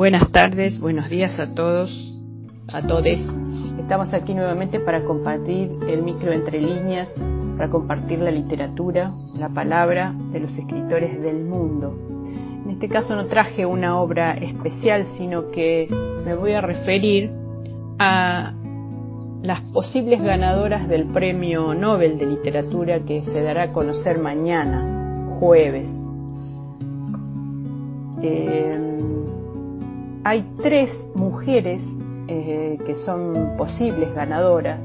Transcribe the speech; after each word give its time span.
Buenas 0.00 0.32
tardes, 0.32 0.80
buenos 0.80 1.10
días 1.10 1.38
a 1.38 1.54
todos, 1.54 1.92
a 2.72 2.80
todes. 2.86 3.20
Estamos 3.78 4.14
aquí 4.14 4.32
nuevamente 4.32 4.80
para 4.80 5.04
compartir 5.04 5.70
el 5.90 6.02
micro 6.02 6.32
entre 6.32 6.58
líneas, 6.58 7.12
para 7.58 7.68
compartir 7.68 8.18
la 8.20 8.30
literatura, 8.30 9.12
la 9.34 9.50
palabra 9.50 10.14
de 10.32 10.40
los 10.40 10.56
escritores 10.56 11.22
del 11.22 11.44
mundo. 11.44 11.94
En 12.64 12.70
este 12.70 12.88
caso 12.88 13.14
no 13.14 13.26
traje 13.26 13.66
una 13.66 14.00
obra 14.00 14.38
especial, 14.38 15.06
sino 15.18 15.50
que 15.50 15.86
me 16.24 16.34
voy 16.34 16.54
a 16.54 16.62
referir 16.62 17.30
a 17.98 18.54
las 19.42 19.60
posibles 19.70 20.22
ganadoras 20.22 20.88
del 20.88 21.08
Premio 21.08 21.74
Nobel 21.74 22.16
de 22.16 22.24
Literatura 22.24 23.00
que 23.00 23.22
se 23.26 23.42
dará 23.42 23.64
a 23.64 23.72
conocer 23.72 24.18
mañana, 24.18 25.36
jueves. 25.38 25.90
Eh, 28.22 28.80
hay 30.24 30.44
tres 30.62 30.90
mujeres 31.14 31.80
eh, 32.28 32.78
que 32.86 32.94
son 32.96 33.56
posibles 33.56 34.14
ganadoras. 34.14 34.80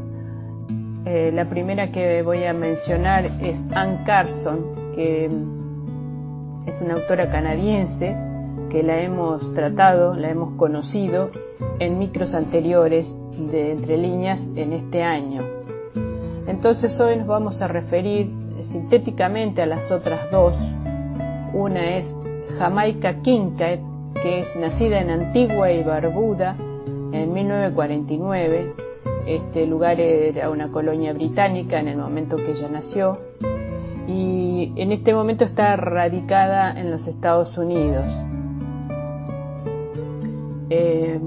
Eh, 1.06 1.32
la 1.34 1.50
primera 1.50 1.92
que 1.92 2.22
voy 2.24 2.44
a 2.46 2.54
mencionar 2.54 3.26
es 3.42 3.62
Anne 3.74 4.04
Carson, 4.06 4.94
que 4.96 5.26
es 6.66 6.82
una 6.82 6.96
autora 6.96 7.30
canadiense 7.30 8.16
que 8.72 8.82
la 8.82 9.02
hemos 9.02 9.54
tratado, 9.54 10.16
la 10.16 10.30
hemos 10.30 10.56
conocido 10.56 11.30
en 11.80 12.00
micros 12.00 12.34
anteriores 12.34 13.14
de 13.52 13.74
Entre 13.74 13.98
Líneas 13.98 14.40
en 14.56 14.74
este 14.74 15.04
año. 15.04 15.44
Entonces 16.48 17.00
hoy 17.00 17.18
nos 17.18 17.28
vamos 17.28 17.62
a 17.62 17.68
referir 17.68 18.32
sintéticamente 18.64 19.62
a 19.62 19.66
las 19.66 19.92
otras 19.92 20.32
dos. 20.32 20.56
Una 21.54 21.98
es 21.98 22.16
Jamaica 22.58 23.22
Kincaid, 23.22 23.80
que 24.22 24.40
es 24.40 24.56
nacida 24.56 25.02
en 25.02 25.10
Antigua 25.10 25.72
y 25.72 25.84
Barbuda 25.84 26.56
en 27.12 27.34
1949. 27.34 28.74
Este 29.28 29.66
lugar 29.66 30.00
era 30.00 30.50
una 30.50 30.72
colonia 30.72 31.14
británica 31.14 31.80
en 31.80 31.88
el 31.88 31.98
momento 31.98 32.38
que 32.38 32.52
ella 32.52 32.70
nació 32.70 33.20
y 34.08 34.72
en 34.76 34.92
este 34.92 35.14
momento 35.14 35.46
está 35.46 35.76
radicada 35.76 36.80
en 36.80 36.92
los 36.92 37.08
Estados 37.08 37.58
Unidos. 37.58 38.06
Eh, 40.70 41.20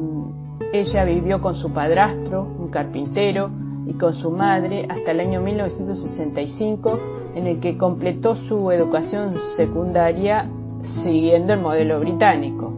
ella 0.72 1.05
vivió 1.05 1.41
con 1.41 1.55
su 1.55 1.72
padrastro, 1.72 2.42
un 2.42 2.69
carpintero, 2.69 3.50
y 3.86 3.94
con 3.94 4.14
su 4.14 4.31
madre 4.31 4.86
hasta 4.89 5.12
el 5.12 5.20
año 5.20 5.41
1965, 5.41 6.98
en 7.34 7.47
el 7.47 7.61
que 7.61 7.78
completó 7.78 8.36
su 8.36 8.70
educación 8.70 9.34
secundaria 9.56 10.50
siguiendo 11.03 11.55
el 11.55 11.61
modelo 11.61 11.98
británico. 12.00 12.77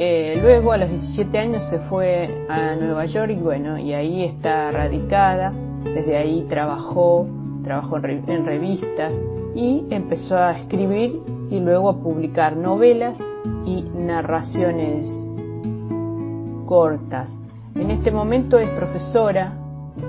Eh, 0.00 0.38
luego 0.40 0.70
a 0.70 0.76
los 0.76 0.90
17 0.90 1.36
años 1.36 1.64
se 1.70 1.80
fue 1.80 2.46
a 2.48 2.76
Nueva 2.76 3.04
York 3.06 3.32
y 3.32 3.42
bueno, 3.42 3.76
y 3.78 3.94
ahí 3.94 4.22
está 4.22 4.70
radicada, 4.70 5.52
desde 5.82 6.16
ahí 6.16 6.46
trabajó, 6.48 7.26
trabajó 7.64 7.96
en 7.96 8.46
revistas 8.46 9.12
y 9.56 9.84
empezó 9.90 10.36
a 10.36 10.56
escribir 10.56 11.20
y 11.50 11.58
luego 11.58 11.90
a 11.90 12.00
publicar 12.00 12.56
novelas 12.56 13.18
y 13.66 13.82
narraciones 13.82 15.08
cortas. 16.64 17.28
En 17.74 17.90
este 17.90 18.12
momento 18.12 18.56
es 18.56 18.68
profesora 18.70 19.52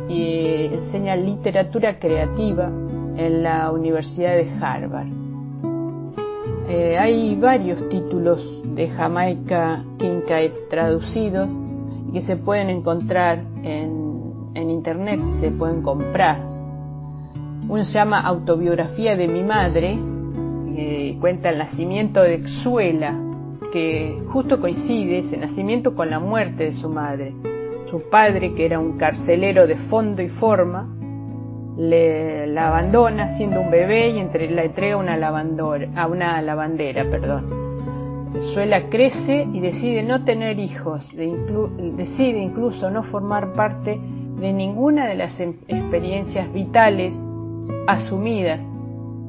y 0.08 0.66
enseña 0.72 1.16
literatura 1.16 1.98
creativa 1.98 2.68
en 3.18 3.42
la 3.42 3.72
Universidad 3.72 4.34
de 4.34 4.52
Harvard. 4.62 5.19
Eh, 6.70 6.98
hay 7.00 7.36
varios 7.36 7.90
títulos 7.90 8.62
de 8.76 8.90
Jamaica 8.90 9.84
Kincaid 9.98 10.52
traducidos 10.70 11.50
que 12.14 12.22
se 12.22 12.36
pueden 12.36 12.70
encontrar 12.70 13.44
en, 13.64 14.52
en 14.54 14.70
internet, 14.70 15.20
se 15.40 15.50
pueden 15.50 15.82
comprar. 15.82 16.40
Uno 17.68 17.84
se 17.86 17.94
llama 17.94 18.20
Autobiografía 18.22 19.16
de 19.16 19.28
mi 19.28 19.44
madre, 19.44 19.98
y 20.76 21.16
cuenta 21.16 21.50
el 21.50 21.58
nacimiento 21.58 22.22
de 22.22 22.44
Xuela, 22.64 23.18
que 23.74 24.22
justo 24.32 24.60
coincide 24.60 25.20
ese 25.20 25.38
nacimiento 25.38 25.96
con 25.96 26.10
la 26.10 26.20
muerte 26.20 26.66
de 26.66 26.74
su 26.74 26.90
madre. 26.90 27.34
Su 27.90 28.02
padre, 28.10 28.54
que 28.54 28.66
era 28.66 28.80
un 28.80 28.98
carcelero 28.98 29.66
de 29.66 29.76
fondo 29.76 30.22
y 30.22 30.30
forma, 30.30 30.88
le, 31.80 32.46
la 32.48 32.68
abandona 32.68 33.38
siendo 33.38 33.62
un 33.62 33.72
bebé 33.72 34.10
y 34.10 34.20
entre, 34.20 34.52
la 34.52 34.66
entrega 34.66 34.98
una 34.98 35.16
a 35.16 36.08
una 36.08 36.42
lavandera. 36.42 37.06
Perdón. 37.10 37.70
Suela 38.54 38.90
crece 38.90 39.48
y 39.52 39.60
decide 39.60 40.04
no 40.04 40.24
tener 40.24 40.60
hijos, 40.60 41.10
decide 41.16 42.40
incluso 42.40 42.92
no 42.92 43.04
formar 43.04 43.54
parte 43.54 44.00
de 44.40 44.54
ninguna 44.54 45.08
de 45.08 45.16
las 45.16 45.40
em, 45.40 45.56
experiencias 45.68 46.52
vitales 46.54 47.14
asumidas 47.88 48.62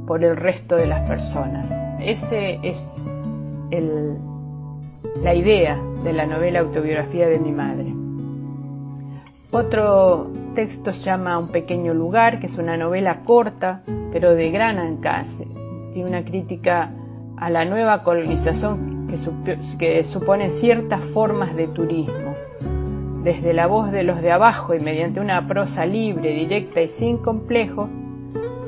por 0.07 0.23
el 0.23 0.37
resto 0.37 0.77
de 0.77 0.87
las 0.87 1.09
personas. 1.09 1.71
Ese 2.01 2.59
es 2.63 2.77
la 5.23 5.35
idea 5.35 5.81
de 6.05 6.13
la 6.13 6.27
novela 6.27 6.61
autobiografía 6.61 7.29
de 7.29 7.39
mi 7.39 7.53
madre. 7.53 8.00
Otro 9.53 10.31
texto 10.55 10.93
se 10.93 11.07
llama 11.07 11.37
Un 11.39 11.49
pequeño 11.49 11.93
lugar, 11.93 12.39
que 12.39 12.47
es 12.47 12.57
una 12.57 12.77
novela 12.77 13.23
corta, 13.25 13.83
pero 14.13 14.35
de 14.35 14.51
gran 14.53 14.79
alcance. 14.79 15.45
Tiene 15.93 16.09
una 16.09 16.25
crítica 16.25 16.93
a 17.37 17.51
la 17.51 17.65
nueva 17.65 18.05
colonización 18.05 19.09
que, 19.09 20.05
supone 20.05 20.51
ciertas 20.61 21.01
formas 21.11 21.57
de 21.57 21.67
turismo. 21.67 22.35
Desde 23.25 23.53
la 23.53 23.67
voz 23.67 23.91
de 23.91 24.05
los 24.05 24.23
de 24.23 24.31
abajo 24.31 24.73
y 24.73 24.79
mediante 24.79 25.19
una 25.19 25.49
prosa 25.49 25.85
libre, 25.85 26.33
directa 26.33 26.81
y 26.81 26.89
sin 26.91 27.19
complejos, 27.19 27.91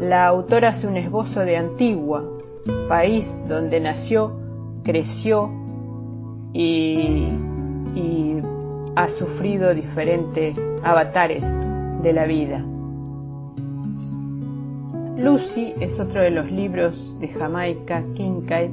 la 0.01 0.27
autora 0.27 0.71
hace 0.71 0.89
un 0.89 0.97
esbozo 0.97 1.41
de 1.41 1.59
Antigua, 1.59 2.25
país 2.89 3.25
donde 3.49 3.79
nació, 3.79 4.33
creció 4.83 5.49
y 6.53 7.29
ha 8.95 9.09
sufrido 9.09 9.75
diferentes 9.75 10.59
avatares 10.83 11.43
de 12.03 12.13
la 12.13 12.25
vida. 12.25 12.63
Lucy 15.17 15.73
es 15.81 15.99
otro 16.01 16.21
de 16.21 16.31
los 16.31 16.51
libros 16.51 17.19
de 17.21 17.29
Jamaica 17.29 18.03
Kincaid. 18.15 18.71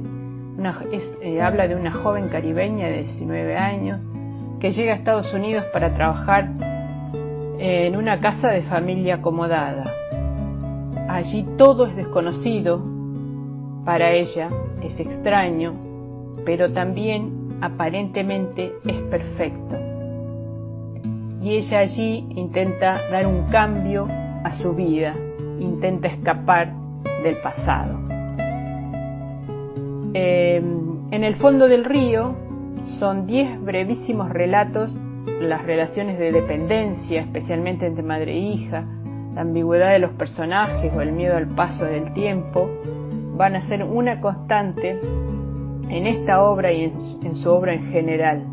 Eh, 1.22 1.40
habla 1.40 1.68
de 1.68 1.74
una 1.74 1.92
joven 1.92 2.28
caribeña 2.28 2.88
de 2.88 3.04
19 3.04 3.56
años 3.56 4.06
que 4.60 4.72
llega 4.72 4.92
a 4.92 4.96
Estados 4.96 5.32
Unidos 5.32 5.64
para 5.72 5.94
trabajar 5.94 6.50
en 7.58 7.96
una 7.96 8.20
casa 8.20 8.48
de 8.48 8.62
familia 8.62 9.16
acomodada. 9.16 9.90
Allí 11.08 11.46
todo 11.56 11.86
es 11.86 11.96
desconocido 11.96 12.82
para 13.84 14.12
ella, 14.12 14.48
es 14.82 14.98
extraño, 15.00 15.74
pero 16.44 16.72
también 16.72 17.58
aparentemente 17.62 18.72
es 18.86 19.00
perfecto. 19.10 19.89
Y 21.42 21.56
ella 21.56 21.78
allí 21.78 22.26
intenta 22.36 23.00
dar 23.10 23.26
un 23.26 23.50
cambio 23.50 24.06
a 24.44 24.52
su 24.54 24.74
vida 24.74 25.14
intenta 25.60 26.08
escapar 26.08 26.72
del 27.22 27.36
pasado. 27.36 27.98
Em, 30.14 31.12
en 31.12 31.24
el 31.24 31.36
fondo 31.36 31.68
del 31.68 31.84
río 31.84 32.34
son 32.98 33.26
diez 33.26 33.60
brevísimos 33.62 34.30
relatos, 34.30 34.92
las 35.40 35.64
relaciones 35.64 36.18
de 36.18 36.32
dependencia, 36.32 37.22
especialmente 37.22 37.86
entre 37.86 38.02
madre 38.02 38.32
e 38.32 38.38
hija, 38.38 38.84
la 39.34 39.42
ambigüedad 39.42 39.92
de 39.92 40.00
los 40.00 40.12
personajes 40.12 40.92
o 40.94 41.00
el 41.00 41.12
miedo 41.12 41.36
al 41.36 41.48
paso 41.48 41.84
del 41.84 42.12
tiempo, 42.14 42.68
van 43.36 43.56
a 43.56 43.62
ser 43.62 43.84
una 43.84 44.20
constante 44.20 44.98
en 45.88 46.06
esta 46.06 46.42
obra 46.42 46.72
y 46.72 46.84
en 46.84 47.36
su 47.36 47.50
obra 47.50 47.74
en 47.74 47.90
general. 47.92 48.44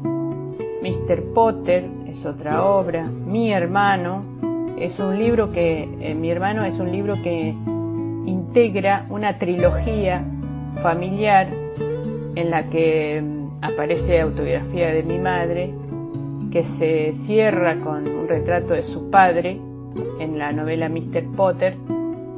Mr. 0.82 1.34
Potter 1.34 1.86
es 2.20 2.26
otra 2.26 2.66
obra, 2.66 3.06
Mi 3.06 3.52
hermano, 3.52 4.24
es 4.80 4.98
un 5.00 5.18
libro 5.18 5.52
que, 5.52 5.88
eh, 6.02 6.16
mi 6.16 6.30
hermano, 6.30 6.64
es 6.64 6.74
un 6.80 6.92
libro 6.92 7.16
que 7.22 7.54
integra 8.26 9.06
una 9.10 9.38
trilogía 9.38 10.24
familiar 10.82 11.48
en 12.36 12.50
la 12.50 12.70
que 12.70 13.22
mm, 13.22 13.64
aparece 13.64 14.22
autobiografía 14.22 14.94
de 14.94 15.04
mi 15.04 15.20
madre, 15.20 15.74
que 16.52 16.64
se 16.78 17.14
cierra 17.26 17.76
con 17.80 18.08
un 18.08 18.28
retrato 18.28 18.74
de 18.74 18.84
su 18.84 19.10
padre 19.10 19.60
en 20.20 20.38
la 20.38 20.52
novela 20.52 20.90
Mr. 20.90 21.36
Potter, 21.36 21.76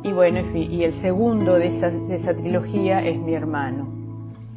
y 0.03 0.11
bueno, 0.11 0.39
y 0.55 0.83
el 0.83 0.93
segundo 1.01 1.55
de 1.55 1.67
esa, 1.67 1.89
de 1.89 2.15
esa 2.15 2.33
trilogía 2.33 3.03
es 3.03 3.17
mi 3.17 3.33
hermano. 3.33 3.87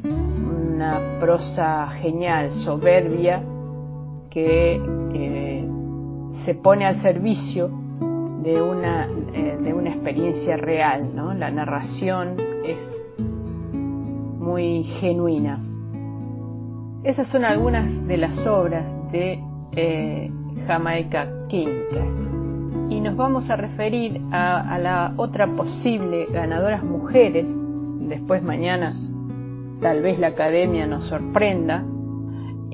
Una 0.05 1.19
prosa 1.21 1.89
genial, 2.01 2.55
soberbia, 2.65 3.43
que 4.31 4.81
se 6.45 6.55
pone 6.55 6.87
al 6.87 7.01
servicio 7.01 7.71
de 8.43 8.61
una, 8.61 9.09
eh, 9.33 9.59
de 9.61 9.73
una 9.73 9.91
experiencia 9.91 10.57
real, 10.57 11.15
¿no? 11.15 11.33
La 11.35 11.51
narración 11.51 12.37
es 12.65 12.79
muy 14.39 14.85
genuina. 15.01 15.61
Esas 17.05 17.29
son 17.29 17.45
algunas 17.45 18.07
de 18.07 18.17
las 18.17 18.47
obras 18.47 18.85
de 19.13 19.41
eh, 19.73 20.31
Jamaica 20.67 21.29
Quinta. 21.49 22.05
Y 22.91 23.01
nos 23.01 23.17
vamos 23.17 23.49
a 23.51 23.57
referir 23.57 24.21
a, 24.33 24.79
la 24.79 25.15
otra 25.17 25.47
posible 25.47 26.27
ganadoras 26.33 26.85
mujeres. 26.85 27.47
Después 28.01 28.43
mañana 28.43 28.95
tal 29.81 30.03
vez 30.03 30.19
la 30.19 30.29
academia 30.29 30.87
nos 30.87 31.05
sorprenda 31.05 31.85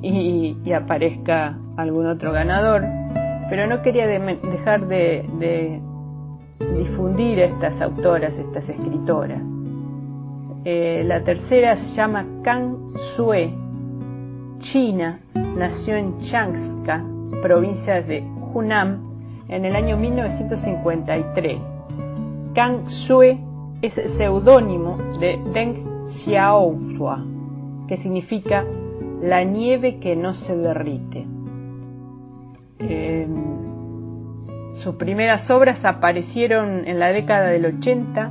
y, 0.02 0.56
aparezca 0.72 1.58
algún 1.76 2.06
otro 2.06 2.32
ganador. 2.32 2.84
Pero 3.49 3.67
no 3.67 3.83
quería 3.83 4.06
dejar 4.06 4.87
de, 4.87 5.81
difundir 6.77 7.41
a 7.41 7.45
estas 7.45 7.81
autoras, 7.81 8.37
estas 8.37 8.69
escritoras. 8.69 9.41
Eh, 10.65 11.03
la 11.06 11.23
tercera 11.23 11.77
se 11.77 11.95
llama 11.95 12.27
Kang 12.43 12.77
Sue, 13.17 13.55
China, 14.61 15.21
nació 15.56 15.97
en 15.97 16.19
Changska, 16.21 17.03
provincia 17.43 18.03
de 18.03 18.23
Hunan, 18.53 19.09
en 19.49 19.65
el 19.65 19.77
año 19.77 19.97
1953. 19.97 21.59
Kang 22.55 22.89
Sue 23.06 23.39
es 23.81 23.97
el 23.97 24.11
seudónimo 24.19 24.99
de 25.21 25.39
Deng 25.55 26.06
Xiaohua, 26.09 27.25
que 27.87 27.97
significa 27.97 28.65
la 29.23 29.45
nieve 29.45 29.99
que 30.00 30.17
no 30.17 30.35
se 30.35 30.56
derrite. 30.56 31.38
Em, 32.80 33.34
sus 34.82 34.94
primeras 34.94 35.50
obras 35.50 35.84
aparecieron 35.84 36.86
en 36.86 36.98
la 37.00 37.08
década 37.08 37.48
del 37.48 37.66
80 37.66 38.30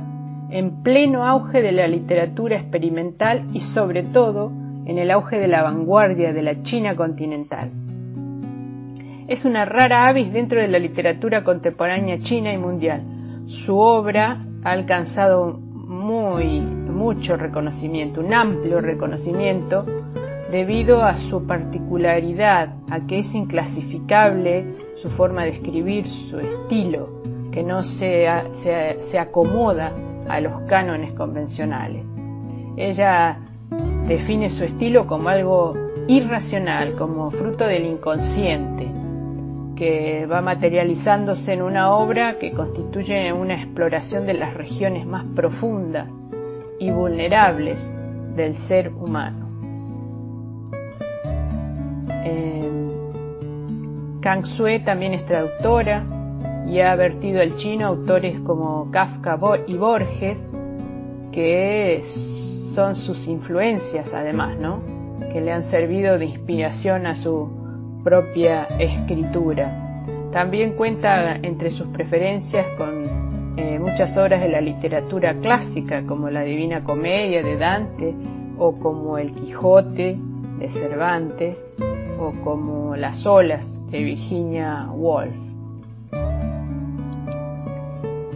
en 0.50 0.82
pleno 0.82 1.26
auge 1.26 1.60
de 1.60 1.72
la 1.72 1.86
literatura 1.86 2.56
experimental 2.56 3.44
y 3.52 3.60
sobre 3.60 4.04
todo 4.04 4.50
en 4.86 4.96
el 4.96 5.10
auge 5.10 5.38
de 5.38 5.48
la 5.48 5.62
vanguardia 5.62 6.32
de 6.32 6.42
la 6.42 6.62
China 6.62 6.96
continental. 6.96 7.70
Es 9.28 9.44
una 9.44 9.66
rara 9.66 10.06
avis 10.06 10.32
dentro 10.32 10.58
de 10.58 10.68
la 10.68 10.78
literatura 10.78 11.44
contemporánea 11.44 12.18
china 12.20 12.50
y 12.50 12.56
mundial. 12.56 13.02
Su 13.46 13.78
obra 13.78 14.42
ha 14.64 14.70
alcanzado 14.70 15.52
muy 15.52 16.60
mucho 16.60 17.36
reconocimiento, 17.36 18.20
un 18.20 18.32
amplio 18.32 18.80
reconocimiento 18.80 19.84
debido 20.50 21.04
a 21.04 21.16
su 21.28 21.46
particularidad, 21.46 22.74
a 22.90 23.06
que 23.06 23.20
es 23.20 23.34
inclasificable 23.34 24.64
su 25.02 25.10
forma 25.10 25.44
de 25.44 25.50
escribir, 25.50 26.08
su 26.30 26.38
estilo, 26.38 27.22
que 27.52 27.62
no 27.62 27.82
se, 27.82 28.26
se 29.10 29.18
acomoda 29.18 29.92
a 30.28 30.40
los 30.40 30.62
cánones 30.62 31.12
convencionales. 31.14 32.06
Ella 32.76 33.38
define 34.06 34.50
su 34.50 34.64
estilo 34.64 35.06
como 35.06 35.28
algo 35.28 35.74
irracional, 36.06 36.94
como 36.94 37.30
fruto 37.30 37.64
del 37.64 37.84
inconsciente, 37.84 38.90
que 39.76 40.26
va 40.26 40.40
materializándose 40.40 41.52
en 41.52 41.62
una 41.62 41.94
obra 41.94 42.38
que 42.38 42.50
constituye 42.50 43.32
una 43.32 43.62
exploración 43.62 44.26
de 44.26 44.34
las 44.34 44.54
regiones 44.54 45.06
más 45.06 45.24
profundas 45.36 46.08
y 46.80 46.90
vulnerables 46.90 47.78
del 48.34 48.56
ser 48.66 48.92
humano. 48.94 49.47
Eh, 52.24 52.70
Kang 54.20 54.46
Sue 54.46 54.80
también 54.80 55.14
es 55.14 55.24
traductora 55.26 56.04
y 56.68 56.80
ha 56.80 56.94
vertido 56.96 57.40
al 57.40 57.56
chino 57.56 57.86
autores 57.86 58.38
como 58.40 58.90
Kafka 58.90 59.38
y 59.66 59.74
Borges, 59.74 60.38
que 61.32 62.02
son 62.74 62.96
sus 62.96 63.26
influencias 63.26 64.06
además, 64.12 64.58
¿no? 64.58 64.80
Que 65.32 65.40
le 65.40 65.52
han 65.52 65.64
servido 65.70 66.18
de 66.18 66.26
inspiración 66.26 67.06
a 67.06 67.14
su 67.16 67.48
propia 68.04 68.64
escritura. 68.78 70.04
También 70.32 70.74
cuenta 70.74 71.36
entre 71.36 71.70
sus 71.70 71.86
preferencias 71.88 72.66
con 72.76 73.04
eh, 73.56 73.78
muchas 73.78 74.16
obras 74.16 74.40
de 74.40 74.48
la 74.48 74.60
literatura 74.60 75.34
clásica, 75.40 76.04
como 76.06 76.28
la 76.30 76.42
Divina 76.42 76.84
Comedia 76.84 77.42
de 77.42 77.56
Dante, 77.56 78.14
o 78.58 78.78
como 78.78 79.18
El 79.18 79.32
Quijote 79.32 80.18
de 80.58 80.68
Cervantes, 80.70 81.56
o 82.18 82.32
como 82.42 82.96
Las 82.96 83.24
olas 83.24 83.66
de 83.90 84.02
Virginia 84.02 84.88
Woolf. 84.90 85.34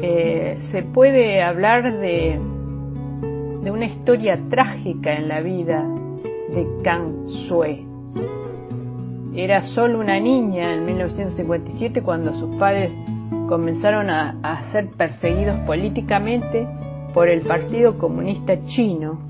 Eh, 0.01 0.59
se 0.71 0.83
puede 0.83 1.43
hablar 1.43 1.99
de, 1.99 2.39
de 3.63 3.71
una 3.71 3.87
historia 3.87 4.39
trágica 4.51 5.15
en 5.15 5.29
la 5.29 5.41
vida 5.41 5.85
de 6.51 6.67
Kang 6.83 7.29
Sue. 7.49 7.85
Era 9.35 9.63
solo 9.63 10.01
una 10.01 10.19
niña 10.21 10.75
en 10.75 10.85
1957 10.85 12.03
cuando 12.03 12.39
sus 12.39 12.57
padres 12.57 12.93
comenzaron 13.49 14.11
a, 14.11 14.39
a 14.43 14.73
ser 14.73 14.91
perseguidos 14.91 15.59
políticamente 15.61 16.67
por 17.15 17.29
el 17.29 17.43
Partido 17.43 17.99
Comunista 17.99 18.55
Chino 18.67 19.21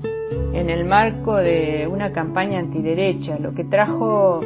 en 0.53 0.69
el 0.69 0.85
marco 0.85 1.35
de 1.35 1.87
una 1.91 2.11
campaña 2.11 2.59
antiderecha, 2.59 3.37
lo 3.39 3.53
que 3.53 3.63
trajo 3.63 4.41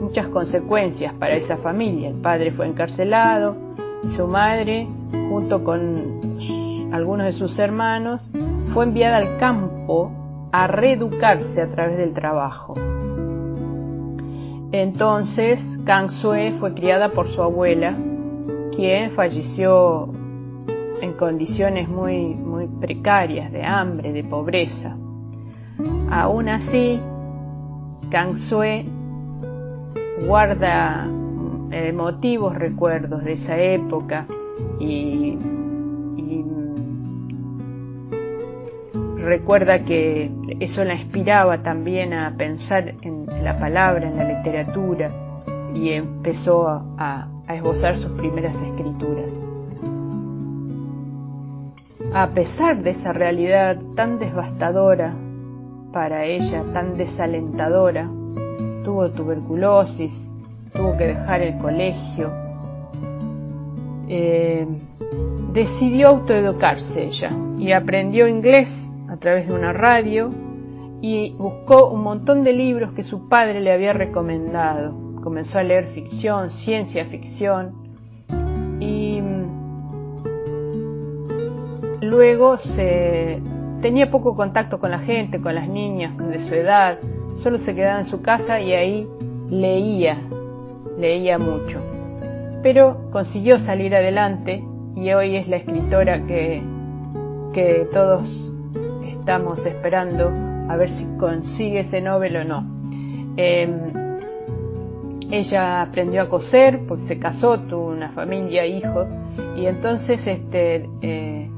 muchas 0.00 0.28
consecuencias 0.28 1.14
para 1.14 1.36
esa 1.36 1.58
familia. 1.58 2.08
El 2.08 2.20
padre 2.20 2.52
fue 2.52 2.66
encarcelado 2.66 3.56
y 4.04 4.10
su 4.16 4.26
madre, 4.26 4.88
junto 5.28 5.62
con 5.62 6.90
algunos 6.92 7.26
de 7.26 7.32
sus 7.34 7.58
hermanos, 7.58 8.20
fue 8.74 8.84
enviada 8.84 9.18
al 9.18 9.38
campo 9.38 10.10
a 10.52 10.66
reeducarse 10.66 11.60
a 11.60 11.70
través 11.70 11.98
del 11.98 12.12
trabajo. 12.12 12.74
Entonces, 14.72 15.60
Kang 15.84 16.10
Sue 16.10 16.56
fue 16.58 16.72
criada 16.74 17.10
por 17.10 17.28
su 17.28 17.42
abuela, 17.42 17.94
quien 18.74 19.12
falleció 19.12 20.08
en 21.02 21.12
condiciones 21.14 21.88
muy, 21.88 22.34
muy 22.34 22.68
precarias, 22.80 23.52
de 23.52 23.62
hambre, 23.62 24.12
de 24.12 24.24
pobreza. 24.24 24.96
Aún 26.12 26.50
así, 26.50 27.00
Kang 28.10 28.36
Sue 28.36 28.84
guarda 30.26 31.06
emotivos 31.70 32.54
recuerdos 32.54 33.24
de 33.24 33.32
esa 33.32 33.56
época 33.56 34.26
y 34.78 35.38
recuerda 39.16 39.86
que 39.86 40.30
eso 40.60 40.84
la 40.84 40.96
inspiraba 40.96 41.62
también 41.62 42.12
a 42.12 42.36
pensar 42.36 42.94
en 43.00 43.24
la 43.42 43.58
palabra, 43.58 44.06
en 44.06 44.18
la 44.18 44.36
literatura, 44.36 45.10
y 45.74 45.92
empezó 45.92 46.68
a, 46.68 47.26
esbozar 47.48 47.96
sus 47.96 48.12
primeras 48.12 48.54
escrituras. 48.54 49.34
A 52.12 52.28
pesar 52.28 52.82
de 52.82 52.90
esa 52.90 53.14
realidad 53.14 53.78
tan 53.96 54.18
devastadora 54.18 55.14
para 55.92 56.24
ella, 56.24 56.64
tan 56.72 56.94
desalentadora, 56.96 58.08
tuvo 58.84 59.10
tuberculosis, 59.10 60.12
tuvo 60.72 60.96
que 60.96 61.08
dejar 61.08 61.42
el 61.42 61.58
colegio, 61.58 62.30
eh, 64.08 64.66
decidió 65.52 66.08
autoeducarse 66.08 67.04
ella 67.04 67.30
y 67.58 67.72
aprendió 67.72 68.26
inglés 68.26 68.68
a 69.08 69.16
través 69.18 69.46
de 69.46 69.54
una 69.54 69.72
radio 69.72 70.30
y 71.00 71.32
buscó 71.32 71.90
un 71.90 72.02
montón 72.02 72.44
de 72.44 72.52
libros 72.52 72.92
que 72.94 73.02
su 73.02 73.28
padre 73.28 73.60
le 73.60 73.72
había 73.72 73.92
recomendado. 73.92 74.94
Comenzó 75.22 75.58
a 75.58 75.62
leer 75.62 75.88
ficción, 75.94 76.50
ciencia 76.50 77.04
ficción 77.06 77.72
y 78.80 79.20
luego 82.00 82.58
se 82.58 83.40
tenía 83.82 84.10
poco 84.10 84.34
contacto 84.36 84.78
con 84.78 84.92
la 84.92 85.00
gente, 85.00 85.40
con 85.40 85.54
las 85.54 85.68
niñas 85.68 86.16
de 86.16 86.38
su 86.40 86.54
edad, 86.54 86.98
solo 87.42 87.58
se 87.58 87.74
quedaba 87.74 87.98
en 88.00 88.06
su 88.06 88.22
casa 88.22 88.60
y 88.60 88.72
ahí 88.72 89.08
leía, 89.50 90.18
leía 90.98 91.36
mucho. 91.38 91.80
Pero 92.62 93.10
consiguió 93.10 93.58
salir 93.58 93.94
adelante 93.94 94.64
y 94.94 95.12
hoy 95.12 95.36
es 95.36 95.48
la 95.48 95.56
escritora 95.56 96.24
que, 96.26 96.62
que 97.52 97.88
todos 97.92 98.22
estamos 99.18 99.64
esperando 99.66 100.30
a 100.68 100.76
ver 100.76 100.90
si 100.90 101.04
consigue 101.18 101.80
ese 101.80 102.00
Nobel 102.00 102.36
o 102.36 102.44
no. 102.44 102.64
Em, 103.36 103.92
ella 105.30 105.82
aprendió 105.82 106.22
a 106.22 106.28
coser 106.28 106.80
porque 106.86 107.04
se 107.06 107.18
casó, 107.18 107.58
tuvo 107.58 107.88
una 107.88 108.10
familia, 108.10 108.64
hijos, 108.66 109.08
y 109.56 109.66
entonces 109.66 110.24
este, 110.26 110.88
eh, 111.00 111.50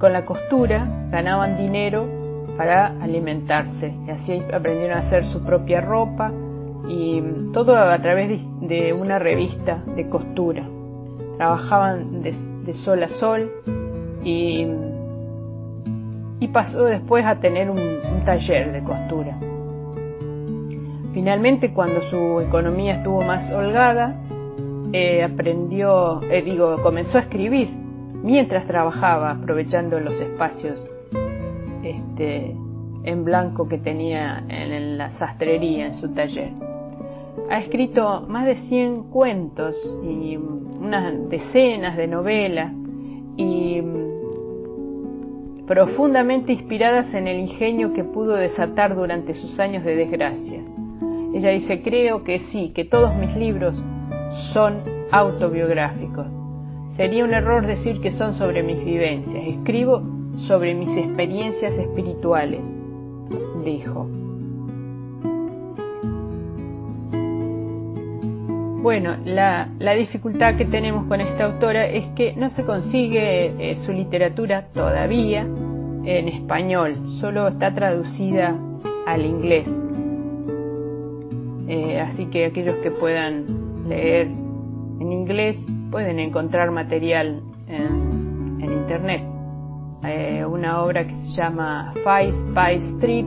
con 0.00 0.14
la 0.14 0.24
costura 0.24 0.88
ganaban 1.10 1.58
dinero 1.58 2.08
para 2.56 2.86
alimentarse. 3.00 3.94
Y 4.06 4.10
así 4.10 4.42
aprendieron 4.52 4.96
a 4.96 5.00
hacer 5.00 5.26
su 5.26 5.44
propia 5.44 5.82
ropa 5.82 6.32
y 6.88 7.22
todo 7.52 7.76
a 7.76 7.98
través 7.98 8.40
de, 8.62 8.92
una 8.94 9.18
revista 9.18 9.84
de 9.94 10.08
costura. 10.08 10.66
Trabajaban 11.36 12.22
de, 12.22 12.34
sol 12.74 13.02
a 13.02 13.08
sol 13.08 13.50
y 14.24 14.66
y 16.42 16.48
pasó 16.48 16.84
después 16.84 17.24
a 17.26 17.38
tener 17.38 17.68
un, 17.68 18.00
taller 18.24 18.72
de 18.72 18.82
costura. 18.82 19.38
Finalmente, 21.12 21.72
cuando 21.72 22.00
su 22.02 22.40
economía 22.40 22.96
estuvo 22.96 23.20
más 23.22 23.50
holgada, 23.52 24.16
eh, 24.92 25.22
aprendió, 25.22 26.22
eh, 26.30 26.42
digo, 26.42 26.76
comenzó 26.82 27.18
a 27.18 27.22
escribir 27.22 27.79
mientras 28.22 28.66
trabajaba, 28.66 29.32
aprovechando 29.32 29.98
los 30.00 30.18
espacios 30.20 30.78
este, 31.82 32.54
en 33.04 33.24
blanco 33.24 33.68
que 33.68 33.78
tenía 33.78 34.44
en 34.48 34.98
la 34.98 35.10
sastrería, 35.12 35.86
en 35.86 35.94
su 35.94 36.12
taller. 36.12 36.50
Ha 37.48 37.60
escrito 37.60 38.26
más 38.28 38.46
de 38.46 38.56
100 38.56 39.04
cuentos 39.04 39.74
y 40.04 40.36
unas 40.36 41.28
decenas 41.28 41.96
de 41.96 42.06
novelas 42.06 42.72
mm, 42.72 44.00
profundamente 45.66 46.52
inspiradas 46.52 47.12
en 47.14 47.26
el 47.28 47.40
ingenio 47.40 47.92
que 47.92 48.04
pudo 48.04 48.34
desatar 48.34 48.94
durante 48.94 49.34
sus 49.34 49.58
años 49.58 49.84
de 49.84 49.96
desgracia. 49.96 50.60
Ella 51.32 51.50
dice, 51.50 51.82
creo 51.82 52.24
que 52.24 52.40
sí, 52.40 52.72
que 52.74 52.84
todos 52.84 53.14
mis 53.14 53.34
libros 53.36 53.80
son 54.52 54.82
autobiográficos. 55.12 56.39
Sería 57.00 57.24
un 57.24 57.32
error 57.32 57.66
decir 57.66 58.02
que 58.02 58.10
son 58.10 58.34
sobre 58.34 58.62
mis 58.62 58.84
vivencias. 58.84 59.42
Escribo 59.46 60.02
sobre 60.46 60.74
mis 60.74 60.94
experiencias 60.98 61.72
espirituales, 61.72 62.60
dijo. 63.64 64.06
Bueno, 68.82 69.16
la, 69.24 69.66
dificultad 69.96 70.56
que 70.56 70.66
tenemos 70.66 71.06
con 71.06 71.22
esta 71.22 71.44
autora 71.44 71.86
es 71.86 72.04
que 72.16 72.34
no 72.34 72.50
se 72.50 72.64
consigue 72.64 73.46
eh, 73.46 73.76
su 73.76 73.92
literatura 73.92 74.66
todavía 74.74 75.40
en 76.04 76.28
español, 76.28 76.98
solo 77.18 77.48
está 77.48 77.74
traducida 77.74 78.54
al 79.06 79.24
inglés. 79.24 79.66
Eh, 81.66 81.98
así 81.98 82.26
que 82.26 82.44
aquellos 82.44 82.76
que 82.82 82.90
puedan 82.90 83.88
leer 83.88 84.26
en 84.26 85.12
inglés 85.12 85.56
pueden 85.90 86.18
encontrar 86.18 86.70
material 86.70 87.42
en, 87.66 88.60
internet. 88.60 89.22
Eh, 90.04 90.44
una 90.44 90.82
obra 90.82 91.06
que 91.06 91.14
se 91.14 91.28
llama 91.30 91.92
Five 91.94 92.52
by 92.52 92.76
Street, 92.94 93.26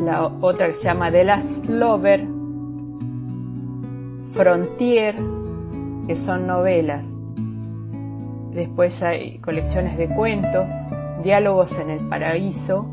la 0.00 0.26
otra 0.40 0.68
que 0.68 0.76
se 0.76 0.84
llama 0.84 1.10
The 1.10 1.24
Last 1.24 1.66
Lover, 1.66 2.26
Frontier, 4.34 5.16
que 6.06 6.16
son 6.24 6.46
novelas. 6.46 7.06
Después 8.52 9.00
hay 9.02 9.38
colecciones 9.38 9.98
de 9.98 10.08
cuentos, 10.14 10.66
Diálogos 11.22 11.72
en 11.78 11.90
el 11.90 12.08
Paraíso, 12.08 12.86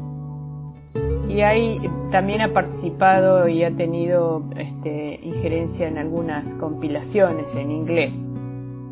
y 1.30 1.42
ahí 1.42 1.80
también 2.12 2.42
ha 2.42 2.54
participado 2.54 3.48
y 3.48 3.64
ha 3.64 3.72
tenido 3.72 4.44
este, 4.58 5.20
injerencia 5.24 5.88
en 5.88 5.98
algunas 5.98 6.46
compilaciones 6.56 7.54
en 7.56 7.72
inglés. 7.72 8.14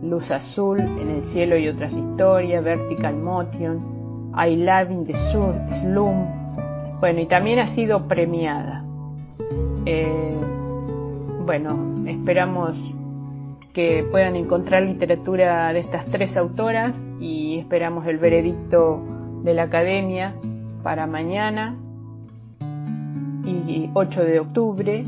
Luz 0.02 0.32
Azul, 0.32 0.80
En 0.80 1.10
el 1.10 1.24
Cielo 1.34 1.58
y 1.58 1.68
otras 1.68 1.92
historias, 1.92 2.64
Vertical 2.64 3.18
Motion, 3.18 4.32
I 4.34 4.56
Love 4.56 4.92
in 4.92 5.06
the 5.06 5.14
Sur, 5.32 5.54
Slum. 5.82 6.26
Bueno, 7.02 7.20
y 7.20 7.26
también 7.26 7.60
ha 7.60 7.68
sido 7.76 8.08
premiada. 8.08 8.86
Eh, 9.86 10.38
bueno, 11.46 12.08
esperamos 12.08 12.78
que 13.74 14.08
puedan 14.10 14.38
encontrar 14.38 14.84
literatura 14.84 15.72
de 15.74 15.80
estas 15.80 16.06
tres 16.06 16.36
autoras 16.38 16.96
y 17.20 17.60
esperamos 17.60 18.08
el 18.08 18.18
veredicto 18.18 19.02
de 19.44 19.54
la 19.54 19.64
academia 19.64 20.34
para 20.82 21.06
mañana 21.08 21.76
y 23.50 23.90
8 23.94 24.22
de 24.22 24.40
octubre. 24.40 25.06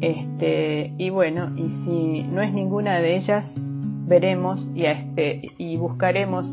Este, 0.00 0.94
y 0.96 1.10
bueno, 1.10 1.50
y 1.56 1.70
si 1.84 2.22
no 2.22 2.40
es 2.42 2.52
ninguna 2.52 2.98
de 3.00 3.16
ellas, 3.16 3.54
veremos 4.06 4.66
y, 4.74 4.84
este, 4.84 5.42
y 5.58 5.76
buscaremos 5.76 6.46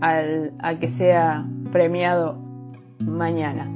al, 0.00 0.52
a 0.58 0.74
que 0.78 0.88
sea 0.90 1.46
premiado 1.72 2.36
mañana. 2.98 3.70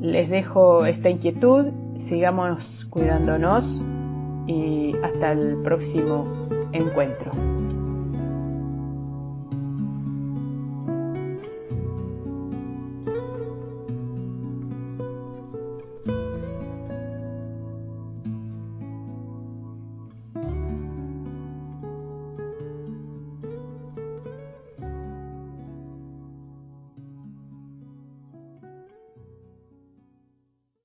Les 0.00 0.28
dejo 0.28 0.86
esta 0.86 1.10
inquietud, 1.10 1.66
sigamos 2.08 2.86
cuidándonos 2.90 3.64
y 4.46 4.94
hasta 5.02 5.32
el 5.32 5.62
próximo 5.62 6.26
encuentro. 6.72 7.59